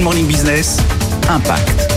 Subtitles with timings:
[0.00, 0.78] Good Morning Business,
[1.28, 1.92] Impact.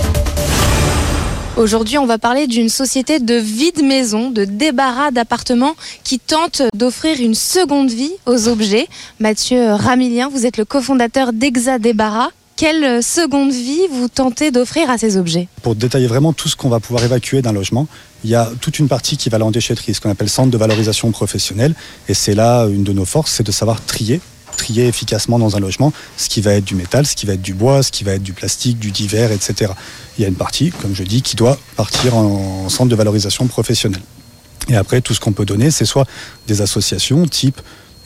[1.55, 7.33] Aujourd'hui, on va parler d'une société de vide-maison, de débarras d'appartements qui tente d'offrir une
[7.33, 8.89] seconde vie aux objets.
[9.21, 12.27] Mathieu Ramilien, vous êtes le cofondateur d'Exa Débarras.
[12.57, 15.47] Quelle seconde vie vous tentez d'offrir à ces objets?
[15.61, 17.87] Pour détailler vraiment tout ce qu'on va pouvoir évacuer d'un logement,
[18.25, 20.51] il y a toute une partie qui va aller en déchetterie, ce qu'on appelle centre
[20.51, 21.73] de valorisation professionnelle.
[22.09, 24.19] Et c'est là une de nos forces, c'est de savoir trier
[24.63, 27.41] trier efficacement dans un logement ce qui va être du métal, ce qui va être
[27.41, 29.73] du bois, ce qui va être du plastique, du divers, etc.
[30.17, 33.47] Il y a une partie, comme je dis, qui doit partir en centre de valorisation
[33.47, 34.01] professionnelle.
[34.69, 36.07] Et après, tout ce qu'on peut donner, c'est soit
[36.47, 37.59] des associations type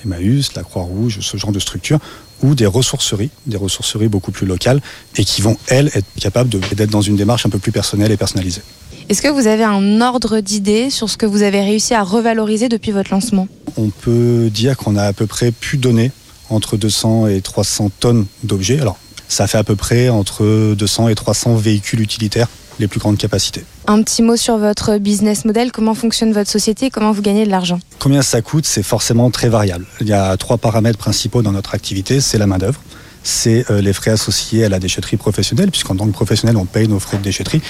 [0.04, 2.00] Emmaüs, la Croix-Rouge, ce genre de structure,
[2.42, 4.82] ou des ressourceries, des ressourceries beaucoup plus locales,
[5.16, 8.18] et qui vont, elles, être capables d'être dans une démarche un peu plus personnelle et
[8.18, 8.62] personnalisée.
[9.10, 12.68] Est-ce que vous avez un ordre d'idée sur ce que vous avez réussi à revaloriser
[12.68, 13.48] depuis votre lancement?
[13.78, 16.12] On peut dire qu'on a à peu près pu donner
[16.50, 18.80] entre 200 et 300 tonnes d'objets.
[18.80, 18.98] Alors,
[19.28, 22.48] ça fait à peu près entre 200 et 300 véhicules utilitaires
[22.80, 23.64] les plus grandes capacités.
[23.88, 27.50] Un petit mot sur votre business model, comment fonctionne votre société, comment vous gagnez de
[27.50, 27.80] l'argent?
[28.00, 29.86] Combien ça coûte, c'est forcément très variable.
[30.02, 32.80] Il y a trois paramètres principaux dans notre activité, c'est la main-d'œuvre,
[33.28, 36.88] c'est euh, les frais associés à la déchetterie professionnelle, puisqu'en tant que professionnel, on paye
[36.88, 37.62] nos frais de déchetterie.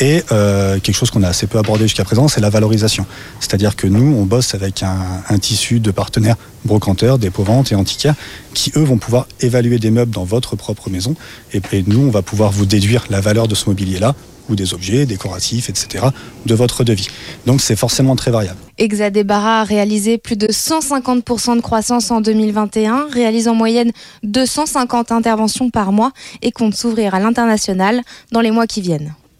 [0.00, 3.06] Et euh, quelque chose qu'on a assez peu abordé jusqu'à présent, c'est la valorisation.
[3.40, 6.36] C'est-à-dire que nous, on bosse avec un, tissu de partenaires
[6.66, 8.14] brocanteurs, dépôt-ventes et antiquaires
[8.52, 11.14] qui, eux, vont pouvoir évaluer des meubles dans votre propre maison.
[11.54, 14.14] Et, et nous, on va pouvoir vous déduire la valeur de ce mobilier-là
[14.48, 16.06] ou des objets décoratifs, etc.,
[16.46, 17.08] de votre devis.
[17.46, 18.58] Donc c'est forcément très variable.
[18.78, 23.90] Exadebara a réalisé plus de 150% de croissance en 2021, réalise en moyenne
[24.22, 29.14] 250 interventions par mois et compte s'ouvrir à l'international dans les mois qui viennent.